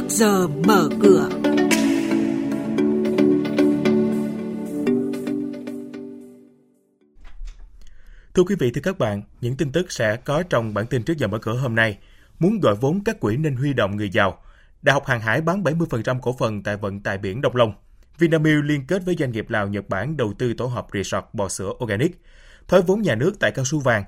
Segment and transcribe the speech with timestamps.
[0.00, 1.28] trước giờ mở cửa.
[8.34, 11.18] Thưa quý vị, thưa các bạn, những tin tức sẽ có trong bản tin trước
[11.18, 11.98] giờ mở cửa hôm nay.
[12.38, 14.42] Muốn gọi vốn các quỹ nên huy động người giàu.
[14.82, 17.72] Đại học Hàng hải bán 70% cổ phần tại vận tại biển Đông Long.
[18.18, 21.48] Vinamilk liên kết với doanh nghiệp Lào Nhật Bản đầu tư tổ hợp resort bò
[21.48, 22.20] sữa organic.
[22.68, 24.04] Thoái vốn nhà nước tại cao su vàng,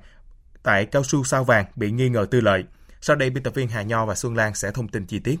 [0.63, 2.63] tại cao su sao vàng bị nghi ngờ tư lợi.
[3.01, 5.39] Sau đây, biên tập viên Hà Nho và Xuân Lan sẽ thông tin chi tiết.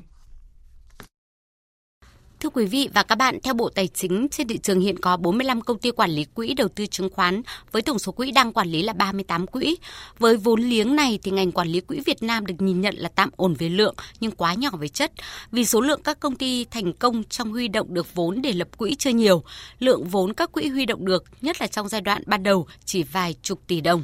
[2.43, 5.17] Thưa quý vị và các bạn, theo Bộ Tài chính, trên thị trường hiện có
[5.17, 8.53] 45 công ty quản lý quỹ đầu tư chứng khoán với tổng số quỹ đang
[8.53, 9.77] quản lý là 38 quỹ.
[10.19, 13.09] Với vốn liếng này thì ngành quản lý quỹ Việt Nam được nhìn nhận là
[13.15, 15.11] tạm ổn về lượng nhưng quá nhỏ về chất.
[15.51, 18.77] Vì số lượng các công ty thành công trong huy động được vốn để lập
[18.77, 19.43] quỹ chưa nhiều,
[19.79, 23.03] lượng vốn các quỹ huy động được, nhất là trong giai đoạn ban đầu chỉ
[23.03, 24.03] vài chục tỷ đồng.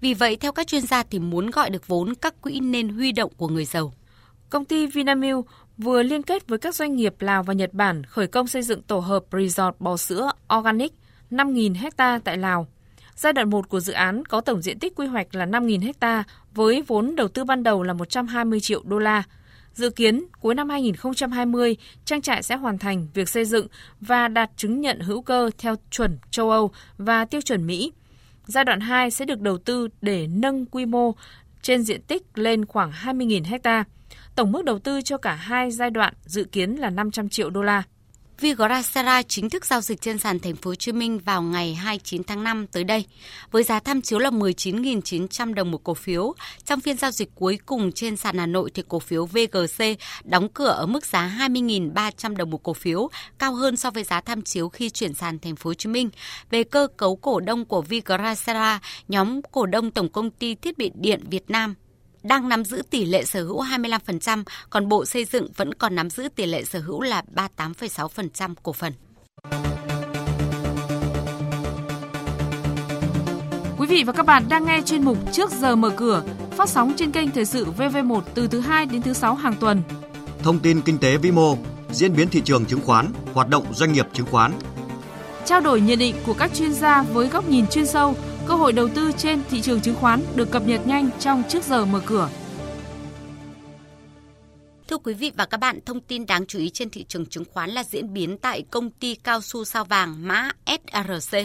[0.00, 3.12] Vì vậy, theo các chuyên gia thì muốn gọi được vốn các quỹ nên huy
[3.12, 3.92] động của người giàu.
[4.50, 5.46] Công ty Vinamilk
[5.78, 8.82] vừa liên kết với các doanh nghiệp Lào và Nhật Bản khởi công xây dựng
[8.82, 10.92] tổ hợp resort bò sữa Organic
[11.30, 12.66] 5.000 ha tại Lào.
[13.14, 16.24] Giai đoạn 1 của dự án có tổng diện tích quy hoạch là 5.000 ha
[16.54, 19.22] với vốn đầu tư ban đầu là 120 triệu đô la.
[19.74, 23.66] Dự kiến cuối năm 2020, trang trại sẽ hoàn thành việc xây dựng
[24.00, 27.92] và đạt chứng nhận hữu cơ theo chuẩn châu Âu và tiêu chuẩn Mỹ.
[28.46, 31.14] Giai đoạn 2 sẽ được đầu tư để nâng quy mô
[31.62, 33.84] trên diện tích lên khoảng 20.000 hectare.
[34.38, 37.62] Tổng mức đầu tư cho cả hai giai đoạn dự kiến là 500 triệu đô
[37.62, 37.82] la.
[38.40, 42.24] Vigrasera chính thức giao dịch trên sàn thành phố Hồ Chí Minh vào ngày 29
[42.24, 43.04] tháng 5 tới đây
[43.50, 46.34] với giá tham chiếu là 19.900 đồng một cổ phiếu.
[46.64, 49.84] Trong phiên giao dịch cuối cùng trên sàn Hà Nội thì cổ phiếu VGC
[50.24, 54.20] đóng cửa ở mức giá 20.300 đồng một cổ phiếu, cao hơn so với giá
[54.20, 56.10] tham chiếu khi chuyển sàn thành phố Hồ Chí Minh.
[56.50, 60.90] Về cơ cấu cổ đông của Vigrasera, nhóm cổ đông Tổng công ty Thiết bị
[60.94, 61.74] điện Việt Nam
[62.28, 66.10] đang nắm giữ tỷ lệ sở hữu 25%, còn Bộ Xây dựng vẫn còn nắm
[66.10, 68.92] giữ tỷ lệ sở hữu là 38,6% cổ phần.
[73.78, 76.92] Quý vị và các bạn đang nghe chuyên mục Trước giờ mở cửa, phát sóng
[76.96, 79.82] trên kênh Thời sự VV1 từ thứ 2 đến thứ 6 hàng tuần.
[80.42, 81.56] Thông tin kinh tế vĩ mô,
[81.90, 84.52] diễn biến thị trường chứng khoán, hoạt động doanh nghiệp chứng khoán.
[85.44, 88.14] Trao đổi nhận định của các chuyên gia với góc nhìn chuyên sâu–
[88.48, 91.64] Cơ hội đầu tư trên thị trường chứng khoán được cập nhật nhanh trong trước
[91.64, 92.28] giờ mở cửa.
[94.88, 97.44] Thưa quý vị và các bạn, thông tin đáng chú ý trên thị trường chứng
[97.52, 101.38] khoán là diễn biến tại công ty cao su sao vàng mã SRC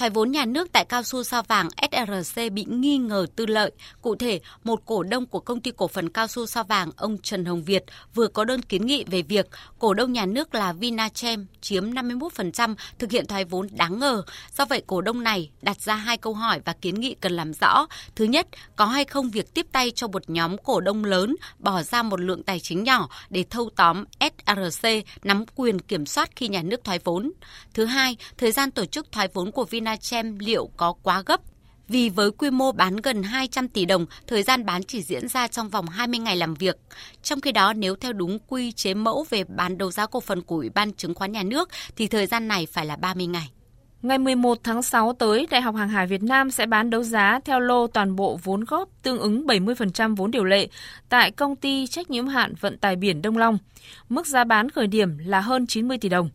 [0.00, 3.72] thoái vốn nhà nước tại cao su sao vàng SRC bị nghi ngờ tư lợi.
[4.02, 7.18] Cụ thể, một cổ đông của công ty cổ phần cao su sao vàng ông
[7.18, 7.84] Trần Hồng Việt
[8.14, 9.46] vừa có đơn kiến nghị về việc
[9.78, 14.22] cổ đông nhà nước là Vinachem chiếm 51% thực hiện thoái vốn đáng ngờ.
[14.56, 17.52] Do vậy, cổ đông này đặt ra hai câu hỏi và kiến nghị cần làm
[17.52, 17.86] rõ.
[18.14, 18.46] Thứ nhất,
[18.76, 22.20] có hay không việc tiếp tay cho một nhóm cổ đông lớn bỏ ra một
[22.20, 24.88] lượng tài chính nhỏ để thâu tóm SRC
[25.22, 27.32] nắm quyền kiểm soát khi nhà nước thoái vốn.
[27.74, 31.40] Thứ hai, thời gian tổ chức thoái vốn của Vinachem Vinachem liệu có quá gấp
[31.88, 35.46] vì với quy mô bán gần 200 tỷ đồng, thời gian bán chỉ diễn ra
[35.46, 36.76] trong vòng 20 ngày làm việc.
[37.22, 40.42] Trong khi đó, nếu theo đúng quy chế mẫu về bán đấu giá cổ phần
[40.42, 43.50] của Ủy ban Chứng khoán Nhà nước thì thời gian này phải là 30 ngày.
[44.02, 47.40] Ngày 11 tháng 6 tới, Đại học Hàng hải Việt Nam sẽ bán đấu giá
[47.44, 50.68] theo lô toàn bộ vốn góp tương ứng 70% vốn điều lệ
[51.08, 53.58] tại công ty trách nhiệm hạn vận tải biển Đông Long.
[54.08, 56.30] Mức giá bán khởi điểm là hơn 90 tỷ đồng.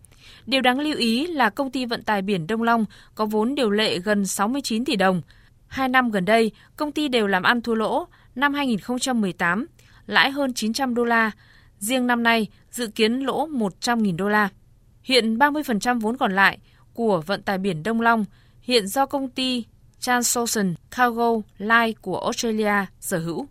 [0.46, 3.70] Điều đáng lưu ý là công ty vận tải biển Đông Long có vốn điều
[3.70, 5.22] lệ gần 69 tỷ đồng.
[5.68, 8.08] Hai năm gần đây, công ty đều làm ăn thua lỗ.
[8.36, 9.66] Năm 2018,
[10.08, 11.32] lãi hơn 900 đô la.
[11.80, 14.50] Riêng năm nay, dự kiến lỗ 100.000 đô la.
[15.04, 16.58] Hiện 30% vốn còn lại
[16.94, 18.26] của vận tải biển Đông Long
[18.62, 19.66] hiện do công ty
[20.00, 23.48] Transocean Cargo Line của Australia sở hữu.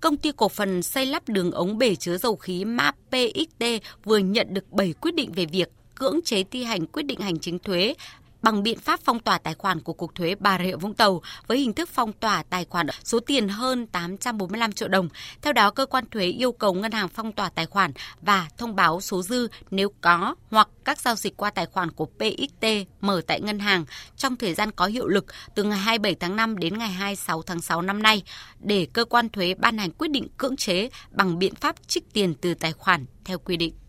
[0.00, 3.64] Công ty cổ phần xây lắp đường ống bể chứa dầu khí MAPXT
[4.04, 5.68] vừa nhận được 7 quyết định về việc
[6.02, 7.94] cưỡng chế thi hành quyết định hành chính thuế
[8.42, 11.58] bằng biện pháp phong tỏa tài khoản của Cục Thuế Bà Rịa Vũng Tàu với
[11.58, 15.08] hình thức phong tỏa tài khoản số tiền hơn 845 triệu đồng.
[15.42, 18.76] Theo đó, cơ quan thuế yêu cầu ngân hàng phong tỏa tài khoản và thông
[18.76, 22.66] báo số dư nếu có hoặc các giao dịch qua tài khoản của PXT
[23.00, 23.84] mở tại ngân hàng
[24.16, 27.60] trong thời gian có hiệu lực từ ngày 27 tháng 5 đến ngày 26 tháng
[27.60, 28.22] 6 năm nay
[28.60, 32.34] để cơ quan thuế ban hành quyết định cưỡng chế bằng biện pháp trích tiền
[32.34, 33.81] từ tài khoản theo quy định.